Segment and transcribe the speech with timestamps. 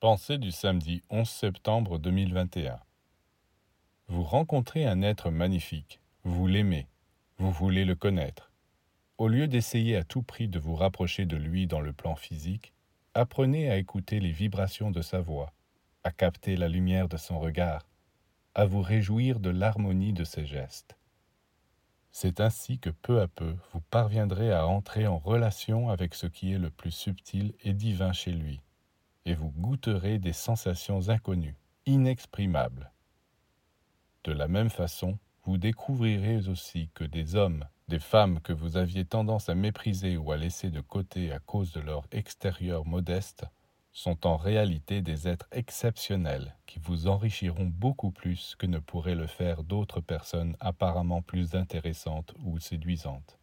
[0.00, 2.80] Pensée du samedi 11 septembre 2021.
[4.08, 6.86] Vous rencontrez un être magnifique, vous l'aimez,
[7.36, 8.50] vous voulez le connaître.
[9.18, 12.72] Au lieu d'essayer à tout prix de vous rapprocher de lui dans le plan physique,
[13.12, 15.52] apprenez à écouter les vibrations de sa voix,
[16.02, 17.86] à capter la lumière de son regard,
[18.54, 20.96] à vous réjouir de l'harmonie de ses gestes.
[22.10, 26.54] C'est ainsi que peu à peu vous parviendrez à entrer en relation avec ce qui
[26.54, 28.62] est le plus subtil et divin chez lui
[29.24, 32.92] et vous goûterez des sensations inconnues, inexprimables.
[34.24, 39.04] De la même façon, vous découvrirez aussi que des hommes, des femmes que vous aviez
[39.04, 43.46] tendance à mépriser ou à laisser de côté à cause de leur extérieur modeste,
[43.92, 49.26] sont en réalité des êtres exceptionnels qui vous enrichiront beaucoup plus que ne pourraient le
[49.26, 53.39] faire d'autres personnes apparemment plus intéressantes ou séduisantes.